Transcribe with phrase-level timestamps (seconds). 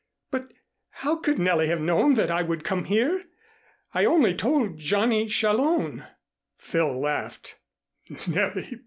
[0.31, 0.51] But
[1.05, 3.25] how could Nellie have known that I would come here?
[3.93, 6.07] I only told Johnny Challón."
[6.57, 7.59] Phil laughed.